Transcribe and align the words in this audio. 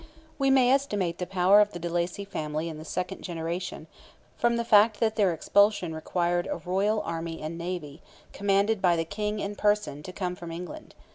We 0.39 0.49
may 0.49 0.71
estimate 0.71 1.19
the 1.19 1.27
power 1.27 1.61
of 1.61 1.73
the 1.73 1.77
de 1.79 1.87
Lacy 1.87 2.25
family 2.25 2.67
in 2.67 2.79
the 2.79 2.85
second 2.85 3.21
generation, 3.21 3.85
from 4.35 4.55
the 4.55 4.65
fact 4.65 4.99
that 4.99 5.15
their 5.15 5.31
expulsion 5.31 5.93
required 5.93 6.47
a 6.47 6.57
royal 6.57 7.03
army 7.03 7.39
and 7.39 7.55
navy, 7.55 8.01
commanded 8.33 8.81
by 8.81 8.95
the 8.95 9.05
King 9.05 9.37
in 9.39 9.55
person, 9.55 10.01
to 10.01 10.11
come 10.11 10.35
from 10.35 10.51
England. 10.51 10.95